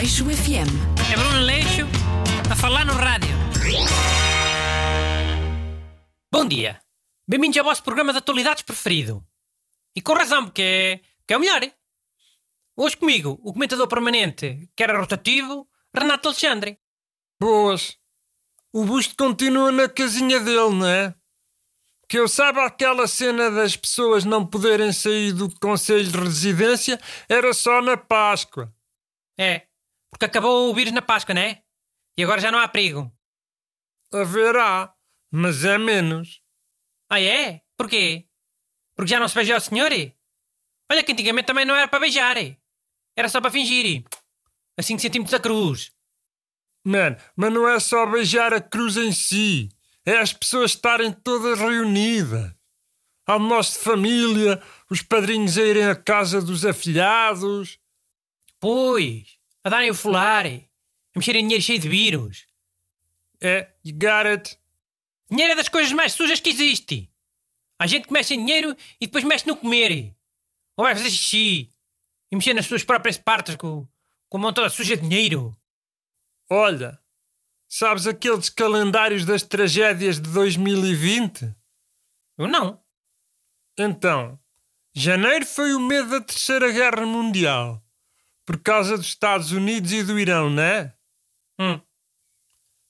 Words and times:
Leixo 0.00 0.24
FM. 0.24 0.72
É 1.12 1.14
Bruno 1.14 1.40
Leixo 1.40 1.82
a 2.50 2.56
falar 2.56 2.86
no 2.86 2.94
rádio. 2.94 3.36
Bom 6.32 6.48
dia. 6.48 6.80
Bem-vindos 7.28 7.58
ao 7.58 7.64
vosso 7.66 7.82
programa 7.82 8.10
de 8.10 8.16
atualidades 8.16 8.62
preferido. 8.62 9.22
E 9.94 10.00
com 10.00 10.14
razão, 10.14 10.46
porque 10.46 10.62
é, 10.62 11.00
porque 11.18 11.34
é 11.34 11.36
o 11.36 11.40
melhor. 11.40 11.62
hein? 11.62 11.74
Hoje 12.74 12.96
comigo, 12.96 13.38
o 13.42 13.52
comentador 13.52 13.86
permanente, 13.88 14.70
que 14.74 14.82
era 14.82 14.98
rotativo, 14.98 15.68
Renato 15.94 16.28
Alexandre. 16.28 16.78
Boas. 17.38 17.98
O 18.72 18.86
busto 18.86 19.14
continua 19.14 19.70
na 19.70 19.86
casinha 19.86 20.40
dele, 20.40 20.70
não 20.76 20.86
é? 20.86 21.14
Que 22.08 22.18
eu 22.18 22.26
saiba 22.26 22.64
aquela 22.64 23.06
cena 23.06 23.50
das 23.50 23.76
pessoas 23.76 24.24
não 24.24 24.46
poderem 24.46 24.94
sair 24.94 25.34
do 25.34 25.54
Conselho 25.60 26.10
de 26.10 26.18
Residência 26.18 26.98
era 27.28 27.52
só 27.52 27.82
na 27.82 27.98
Páscoa. 27.98 28.74
É, 29.38 29.66
porque 30.10 30.24
acabou 30.26 30.70
o 30.70 30.74
vírus 30.74 30.92
na 30.92 31.00
Páscoa, 31.02 31.34
não 31.34 31.42
é? 31.42 31.62
E 32.16 32.22
agora 32.22 32.40
já 32.40 32.50
não 32.50 32.58
há 32.58 32.68
perigo. 32.68 33.10
Haverá, 34.12 34.92
mas 35.30 35.64
é 35.64 35.78
menos. 35.78 36.42
Ah, 37.08 37.20
é? 37.20 37.62
Porquê? 37.76 38.26
Porque 38.96 39.10
já 39.10 39.20
não 39.20 39.28
se 39.28 39.34
beijou 39.34 39.54
ao 39.54 39.60
senhor? 39.60 39.90
Olha 40.90 41.02
que 41.04 41.12
antigamente 41.12 41.46
também 41.46 41.64
não 41.64 41.74
era 41.74 41.88
para 41.88 42.00
beijar. 42.00 42.36
Era 43.16 43.28
só 43.28 43.40
para 43.40 43.50
fingir. 43.50 44.04
A 44.76 44.82
5 44.82 45.00
centímetros 45.00 45.32
da 45.32 45.40
cruz. 45.40 45.92
Man, 46.84 47.16
mas 47.36 47.52
não 47.52 47.68
é 47.68 47.78
só 47.78 48.06
beijar 48.06 48.52
a 48.52 48.60
cruz 48.60 48.96
em 48.96 49.12
si. 49.12 49.68
É 50.04 50.18
as 50.18 50.32
pessoas 50.32 50.72
estarem 50.72 51.12
todas 51.12 51.58
reunidas. 51.58 52.52
Almoço 53.26 53.78
de 53.78 53.84
família, 53.84 54.62
os 54.90 55.02
padrinhos 55.02 55.56
a 55.56 55.62
irem 55.62 55.84
à 55.84 55.94
casa 55.94 56.40
dos 56.40 56.64
afilhados. 56.64 57.78
Pois, 58.58 59.38
a 59.64 59.68
darem 59.68 59.90
o 59.90 59.94
folar, 59.94 60.46
a 60.46 61.18
mexerem 61.18 61.42
dinheiro 61.42 61.62
cheio 61.62 61.78
de 61.78 61.88
vírus. 61.88 62.46
É, 63.42 63.72
you 63.84 63.94
got 63.94 64.26
it. 64.26 64.58
Dinheiro 65.30 65.52
é 65.52 65.56
das 65.56 65.68
coisas 65.68 65.92
mais 65.92 66.12
sujas 66.12 66.40
que 66.40 66.50
existe. 66.50 67.10
Há 67.78 67.86
gente 67.86 68.06
que 68.06 68.12
mexe 68.12 68.34
em 68.34 68.44
dinheiro 68.44 68.76
e 69.00 69.06
depois 69.06 69.24
mexe 69.24 69.46
no 69.46 69.56
comer. 69.56 70.14
Ou 70.76 70.84
vai 70.84 70.94
fazer 70.94 71.10
xixi 71.10 71.70
e 72.30 72.36
mexer 72.36 72.54
nas 72.54 72.66
suas 72.66 72.84
próprias 72.84 73.16
partes 73.16 73.56
com, 73.56 73.86
com 74.28 74.38
a 74.38 74.40
mão 74.40 74.52
toda 74.52 74.68
suja 74.68 74.96
de 74.96 75.02
dinheiro. 75.02 75.56
Olha, 76.50 77.00
sabes 77.68 78.06
aqueles 78.06 78.50
calendários 78.50 79.24
das 79.24 79.42
tragédias 79.42 80.20
de 80.20 80.30
2020? 80.30 81.54
Eu 82.36 82.48
não. 82.48 82.82
Então, 83.78 84.38
janeiro 84.94 85.46
foi 85.46 85.74
o 85.74 85.80
mês 85.80 86.08
da 86.10 86.20
Terceira 86.20 86.70
Guerra 86.70 87.06
Mundial. 87.06 87.82
Por 88.50 88.58
causa 88.58 88.96
dos 88.96 89.06
Estados 89.06 89.52
Unidos 89.52 89.92
e 89.92 90.02
do 90.02 90.18
Irão, 90.18 90.50
não 90.50 90.60
é? 90.60 90.92
Hum. 91.56 91.80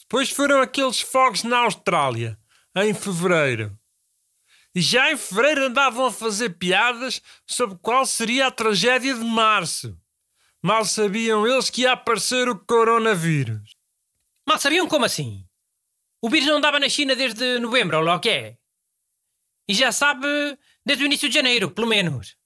Depois 0.00 0.30
foram 0.30 0.62
aqueles 0.62 1.02
fogos 1.02 1.42
na 1.42 1.58
Austrália, 1.58 2.38
em 2.74 2.94
fevereiro. 2.94 3.78
E 4.74 4.80
já 4.80 5.12
em 5.12 5.16
fevereiro 5.18 5.66
andavam 5.66 6.06
a 6.06 6.10
fazer 6.10 6.56
piadas 6.56 7.20
sobre 7.46 7.76
qual 7.82 8.06
seria 8.06 8.46
a 8.46 8.50
tragédia 8.50 9.14
de 9.14 9.22
março. 9.22 9.94
Mal 10.62 10.86
sabiam 10.86 11.46
eles 11.46 11.68
que 11.68 11.82
ia 11.82 11.92
aparecer 11.92 12.48
o 12.48 12.58
coronavírus. 12.58 13.76
Mal 14.48 14.58
sabiam 14.58 14.88
como 14.88 15.04
assim? 15.04 15.46
O 16.22 16.30
vírus 16.30 16.48
não 16.48 16.56
andava 16.56 16.80
na 16.80 16.88
China 16.88 17.14
desde 17.14 17.58
novembro, 17.58 17.98
ou 17.98 18.02
lá 18.02 18.14
o 18.14 18.20
que 18.20 18.30
é? 18.30 18.56
E 19.68 19.74
já 19.74 19.92
sabe 19.92 20.26
desde 20.82 21.04
o 21.04 21.06
início 21.06 21.28
de 21.28 21.34
janeiro, 21.34 21.70
pelo 21.70 21.88
menos. 21.88 22.38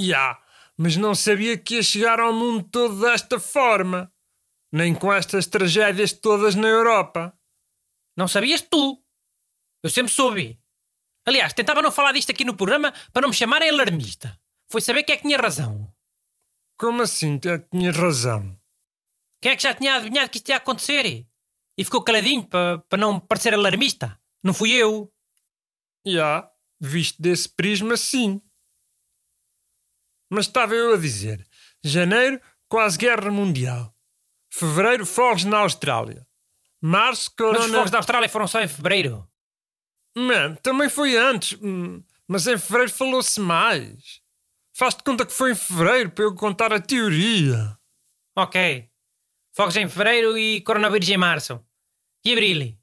Ya, 0.00 0.40
mas 0.82 0.96
não 0.96 1.14
sabia 1.14 1.58
que 1.58 1.74
ia 1.74 1.82
chegar 1.82 2.18
ao 2.18 2.32
mundo 2.32 2.64
todo 2.64 3.02
desta 3.02 3.38
forma. 3.38 4.10
Nem 4.72 4.94
com 4.94 5.12
estas 5.12 5.46
tragédias 5.46 6.10
todas 6.10 6.54
na 6.54 6.68
Europa. 6.68 7.38
Não 8.16 8.26
sabias 8.26 8.62
tu. 8.62 8.98
Eu 9.82 9.90
sempre 9.90 10.10
soube. 10.10 10.58
Aliás, 11.26 11.52
tentava 11.52 11.82
não 11.82 11.92
falar 11.92 12.12
disto 12.12 12.30
aqui 12.30 12.46
no 12.46 12.56
programa 12.56 12.94
para 13.12 13.20
não 13.20 13.28
me 13.28 13.34
chamarem 13.34 13.68
alarmista. 13.68 14.40
Foi 14.70 14.80
saber 14.80 15.02
quem 15.02 15.12
é 15.12 15.16
que 15.18 15.24
tinha 15.24 15.36
razão. 15.36 15.94
Como 16.78 17.02
assim? 17.02 17.38
Tu 17.38 17.58
Tinhas 17.70 17.94
razão. 17.94 18.58
Quem 19.42 19.52
é 19.52 19.56
que 19.56 19.64
já 19.64 19.74
tinha 19.74 19.96
adivinhado 19.96 20.30
que 20.30 20.38
isto 20.38 20.48
ia 20.48 20.56
acontecer? 20.56 21.26
E 21.76 21.84
ficou 21.84 22.02
caladinho 22.02 22.46
para, 22.46 22.78
para 22.88 22.98
não 22.98 23.20
parecer 23.20 23.52
alarmista. 23.52 24.18
Não 24.42 24.54
fui 24.54 24.72
eu. 24.72 25.12
Já, 26.06 26.50
visto 26.80 27.20
desse 27.20 27.50
prisma, 27.50 27.98
sim. 27.98 28.40
Mas 30.30 30.46
estava 30.46 30.74
eu 30.74 30.94
a 30.94 30.96
dizer: 30.96 31.46
janeiro, 31.84 32.40
quase 32.68 32.96
guerra 32.96 33.30
mundial. 33.30 33.94
Fevereiro, 34.52 35.04
fogos 35.06 35.44
na 35.44 35.58
Austrália. 35.58 36.26
Março, 36.82 37.30
Mas 37.38 37.48
os 37.50 37.56
corona. 37.58 37.74
fogos 37.76 37.90
da 37.90 37.98
Austrália 37.98 38.28
foram 38.28 38.46
só 38.46 38.60
em 38.60 38.68
fevereiro. 38.68 39.28
Man, 40.16 40.54
também 40.56 40.88
foi 40.88 41.16
antes. 41.16 41.58
hum, 41.62 42.02
Mas 42.26 42.46
em 42.46 42.58
fevereiro 42.58 42.92
falou-se 42.92 43.38
mais. 43.40 44.20
Faz-te 44.74 45.02
conta 45.02 45.26
que 45.26 45.32
foi 45.32 45.52
em 45.52 45.54
fevereiro 45.54 46.10
para 46.10 46.24
eu 46.24 46.34
contar 46.34 46.72
a 46.72 46.80
teoria. 46.80 47.76
Ok. 48.36 48.88
Fogos 49.54 49.76
em 49.76 49.88
fevereiro 49.88 50.38
e 50.38 50.60
coronavírus 50.62 51.08
em 51.08 51.16
março. 51.18 51.60
E 52.24 52.32
abril? 52.32 52.76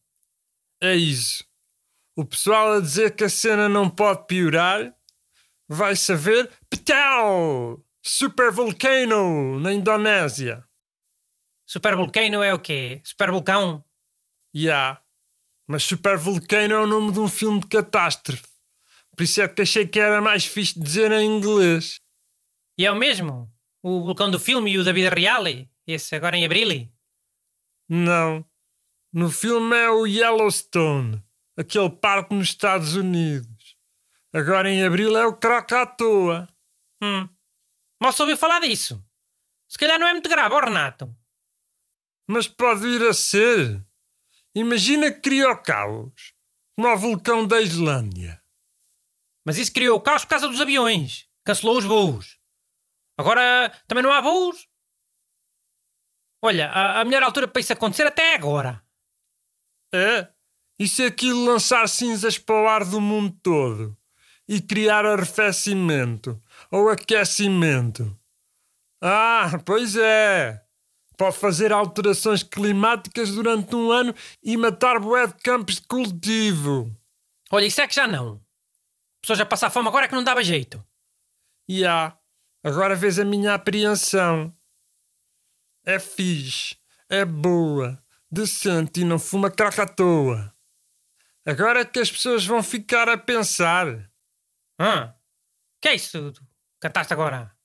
É 0.82 0.96
isso. 0.96 1.44
O 2.16 2.24
pessoal 2.26 2.74
a 2.74 2.80
dizer 2.80 3.16
que 3.16 3.24
a 3.24 3.30
cena 3.30 3.68
não 3.70 3.90
pode 3.90 4.26
piorar 4.28 4.94
vai 5.68 5.96
saber. 5.96 6.50
Ptau! 6.70 7.84
Super 8.02 8.52
Volcano 8.52 9.60
na 9.60 9.74
Indonésia. 9.74 10.64
Supervolcano 11.66 12.42
é 12.42 12.54
o 12.54 12.60
quê? 12.60 13.02
Supervulcão? 13.04 13.84
Ya. 14.56 15.02
Mas 15.68 15.84
Super 15.84 16.18
Volcano 16.18 16.74
é 16.74 16.80
o 16.80 16.88
nome 16.88 17.12
de 17.12 17.20
um 17.20 17.28
filme 17.28 17.60
de 17.60 17.68
catástrofe. 17.68 18.48
Por 19.16 19.24
isso 19.24 19.42
é 19.42 19.48
que 19.48 19.62
achei 19.64 19.86
que 19.86 20.00
era 20.00 20.22
mais 20.22 20.46
fixe 20.46 20.80
dizer 20.80 21.12
em 21.12 21.26
inglês. 21.26 22.00
E 22.78 22.86
é 22.86 22.92
o 22.92 22.96
mesmo? 22.96 23.52
O 23.84 24.06
vulcão 24.06 24.32
do 24.32 24.40
filme 24.40 24.72
e 24.72 24.78
o 24.78 24.84
da 24.84 24.94
vida 24.94 25.10
real? 25.10 25.44
Esse 25.86 26.16
agora 26.16 26.38
em 26.38 26.46
abril? 26.46 26.90
Não. 27.90 28.46
No 29.12 29.30
filme 29.30 29.76
é 29.76 29.90
o 29.90 30.06
Yellowstone, 30.06 31.24
aquele 31.58 31.90
parque 31.90 32.36
nos 32.36 32.50
Estados 32.50 32.96
Unidos. 32.96 33.57
Agora 34.34 34.70
em 34.70 34.84
abril 34.84 35.18
é 35.18 35.26
o 35.26 35.36
Krakatoa. 35.36 36.48
Hum. 37.02 37.28
Mal 38.02 38.14
ouviu 38.20 38.38
falar 38.38 38.60
disso. 38.60 39.04
Se 39.70 39.78
calhar 39.78 40.00
não 40.00 40.08
é 40.08 40.14
muito 40.14 40.30
grave, 40.30 40.54
ó 40.54 40.60
Renato. 40.60 41.16
Mas 42.30 42.48
pode 42.48 42.82
vir 42.82 43.04
a 43.04 43.14
ser. 43.14 43.86
Imagina 44.54 45.12
que 45.12 45.22
cria 45.22 45.50
o 45.50 45.62
caos, 45.62 46.34
como 46.76 46.94
o 46.94 46.98
vulcão 46.98 47.48
da 47.48 47.62
Islândia. 47.62 48.44
Mas 49.46 49.58
isso 49.58 49.72
criou 49.72 49.98
o 49.98 50.02
caos 50.02 50.24
por 50.24 50.32
causa 50.32 50.48
dos 50.48 50.60
aviões. 50.60 51.30
Cancelou 51.46 51.78
os 51.78 51.86
voos. 51.86 52.38
Agora 53.18 53.70
também 53.88 54.04
não 54.04 54.12
há 54.12 54.20
voos. 54.20 54.68
Olha, 56.44 56.70
a, 56.70 57.02
a 57.02 57.06
melhor 57.06 57.24
altura 57.24 57.48
para 57.48 57.62
isso 57.62 57.74
acontecer 57.74 58.06
até 58.06 58.34
é 58.34 58.36
agora. 58.36 58.86
É? 59.94 60.32
E 60.78 60.88
se 60.88 61.06
aquilo 61.06 61.46
lançar 61.46 61.88
cinzas 61.88 62.38
para 62.38 62.62
o 62.62 62.68
ar 62.68 62.86
do 62.86 63.00
mundo 63.00 63.36
todo 63.42 63.98
e 64.48 64.62
criar 64.62 65.06
arrefecimento 65.06 66.42
ou 66.72 66.90
aquecimento? 66.90 68.18
Ah, 69.02 69.60
pois 69.66 69.96
é. 69.96 70.64
Pode 71.18 71.38
fazer 71.38 71.74
alterações 71.74 72.44
climáticas 72.44 73.32
durante 73.32 73.76
um 73.76 73.92
ano 73.92 74.14
e 74.44 74.56
matar 74.56 75.00
bué 75.00 75.28
de 75.28 75.34
campos 75.36 75.76
de 75.76 75.88
cultivo. 75.88 76.96
Olha, 77.52 77.66
isso 77.66 77.82
é 77.82 77.88
que 77.88 77.96
já 77.96 78.08
não. 78.08 78.40
Pessoas 79.22 79.40
a 79.40 79.46
passar 79.46 79.70
fome 79.70 79.88
agora 79.88 80.06
é 80.06 80.08
que 80.08 80.16
não 80.16 80.24
dava 80.24 80.44
jeito. 80.44 80.84
E 81.68 81.86
há. 81.86 82.16
Agora 82.64 82.96
vês 82.96 83.18
a 83.18 83.26
minha 83.26 83.54
apreensão. 83.56 84.54
É 85.86 86.00
fixe, 86.00 86.76
é 87.10 87.24
boa, 87.24 87.98
decente 88.30 89.02
e 89.02 89.06
não 89.06 89.18
fuma 89.18 89.50
crack 89.50 89.80
à 89.80 89.88
toa. 89.88 90.54
Agora 91.46 91.80
é 91.80 91.86
que 91.86 92.00
as 92.00 92.12
pessoas 92.12 92.46
vão 92.46 92.62
ficar 92.62 93.08
a 93.08 93.18
pensar. 93.18 94.10
Ah, 94.80 95.16
que 95.82 95.90
é 95.90 95.96
isso? 95.96 96.32
que 96.34 96.42
Cantaste 96.80 97.14
agora? 97.14 97.56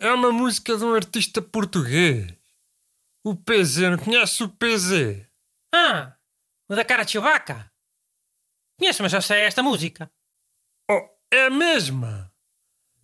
É 0.00 0.12
uma 0.12 0.30
música 0.30 0.76
de 0.76 0.84
um 0.84 0.94
artista 0.94 1.42
português. 1.42 2.32
O 3.24 3.34
PZ, 3.34 3.78
não 3.90 3.98
conhece 3.98 4.44
o 4.44 4.48
PZ? 4.48 5.26
Ah, 5.74 6.16
o 6.68 6.76
da 6.76 6.84
cara 6.84 7.02
de 7.02 7.12
Chewbacca. 7.12 7.70
Conheço, 8.78 9.02
mas 9.02 9.10
já 9.10 9.20
sei 9.20 9.40
esta 9.40 9.62
música. 9.62 10.10
Oh, 10.88 11.08
é 11.32 11.46
a 11.46 11.50
mesma. 11.50 12.32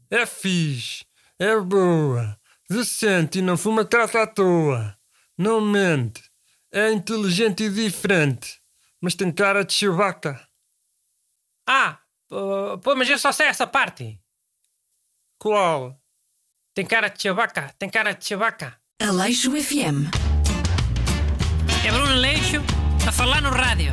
É 0.08 0.24
fixe, 0.24 1.04
é 1.38 1.58
boa, 1.58 2.40
decente 2.70 3.40
e 3.40 3.42
não 3.42 3.56
fuma 3.56 3.84
crack 3.84 4.16
à 4.16 4.26
toa. 4.26 4.96
Não 5.36 5.60
mente. 5.60 6.22
É 6.70 6.92
inteligente 6.92 7.64
e 7.64 7.70
diferente. 7.70 8.62
Mas 9.00 9.16
tem 9.16 9.32
cara 9.32 9.64
de 9.64 9.72
Chewbacca. 9.72 10.48
Ah, 11.68 12.00
pô, 12.34 12.78
pô, 12.78 12.96
mas 12.96 13.08
eu 13.08 13.18
só 13.18 13.30
sei 13.30 13.46
essa 13.46 13.66
parte. 13.66 14.18
Qual? 15.38 15.96
Tem 16.74 16.84
cara 16.84 17.08
de 17.08 17.22
Chewbacca, 17.22 17.72
tem 17.78 17.88
cara 17.88 18.12
de 18.12 18.24
Chewbacca. 18.24 18.76
Aleixo 19.00 19.52
FM. 19.52 20.10
É 21.86 21.92
Bruno 21.92 22.14
Leixo 22.14 22.60
a 23.06 23.12
falar 23.12 23.40
no 23.40 23.50
rádio. 23.50 23.92